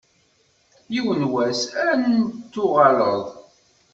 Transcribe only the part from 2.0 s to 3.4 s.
n-tuɣaleḍ.